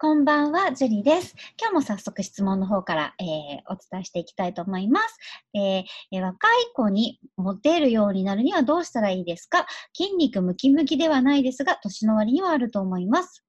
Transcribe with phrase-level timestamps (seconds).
[0.00, 1.34] こんばんは、ジュリです。
[1.60, 3.26] 今日も早速質問の方から、えー、
[3.66, 5.18] お伝えしていきたいと思います、
[5.54, 9.66] えー、若い子にモテるようになるにはどうしたらいいですか？
[9.96, 13.44] 筋肉ムキムキではないですが、年の割にはあると思います。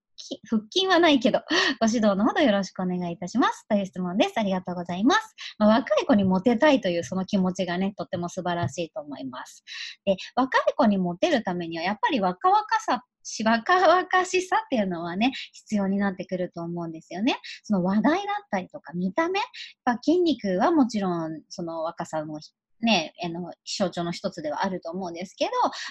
[0.50, 1.44] 腹筋はないけど、
[1.80, 3.67] ご指導のほどよろしくお願いいたします。
[3.67, 4.33] という質問です。
[4.38, 5.36] ありがとうございます。
[5.59, 9.64] まあ、若い子にモテたいというその気持ちがね、とっても素晴らしいと思います。
[10.03, 17.39] で、若い子にモテるためには、やっぱり若々さっしばかわかしさっていうのはね、必要になってくると思うんですよね。
[17.63, 19.47] その話題だったりとか見た目、やっ
[19.85, 22.39] ぱ筋肉はもちろんその若さの
[22.81, 25.45] ね、あの、象徴の一つではあると思うんですけ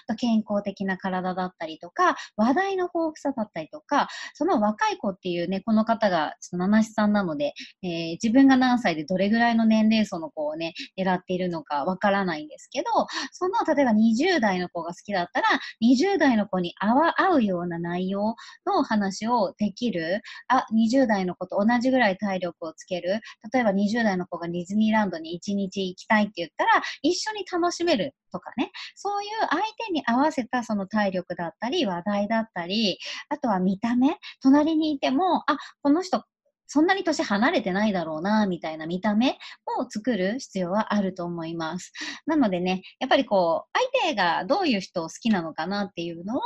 [0.08, 12.86] ど、健康的な体だったりとか、話題の豊富さだったりとか、その若い子っていうね、この方が、ちょっと七七さんなので、えー、自分が何歳でどれぐらいの年齢層の子をね、狙っているのかわからないんですけど、
[13.32, 15.46] その、例えば20代の子が好きだったら、
[15.82, 18.34] 20代の子に合わ合うような内容
[18.66, 23.20] の話をできる、あ、20代の子と同じぐらい体力をつける、
[23.52, 36.24] 例えば20代の子がディズニーランドに1日行きたいって言ったら、一緒に楽しめるとかね、そういう相手に合わせたその体力だったり、話題だったり、あとは見た目、隣にいても、あ、この人
[36.68, 39.38] そんなに年離れてないだろうな、みたいな見た目
[39.80, 41.92] を作る必要はあると思います。
[42.26, 46.40] なのでね、やっぱりこう、相手がどういう人を好きなのかなっていうのを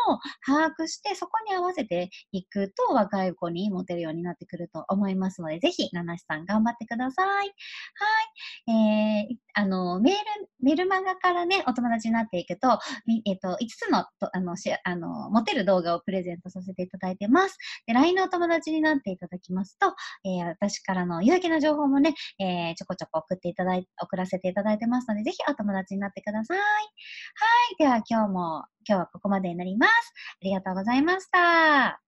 [0.47, 7.27] 把握して、そこに合わせていくと若い子にモテるようになってくると思いますので、ぜひ、七七さん頑張ってください。
[7.27, 7.53] はい。
[8.71, 10.21] えー、あの、メール、
[10.61, 12.79] メルマガからね、お友達になっていくと、
[13.27, 17.57] えっ、ー、と、5つの、とあの、しあの、モテる動画をプレゼントさせていただいてます。
[17.87, 19.95] で、LINE のお友達になっていただきますと、
[20.25, 26.59] えー、私からの有益な情報もね、えー、ちょこちょこ送っていただい、送らせていただいてますので、ぜひお友達になってください。
[26.59, 27.77] はい。
[27.79, 29.91] では今日も、今日はここまでになります。
[29.91, 32.01] ありがとうございました。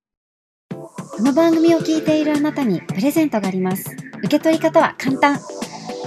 [0.71, 3.97] この番組を聞いているあなたにプレゼントがあります。
[4.19, 5.39] 受け取り方は簡単。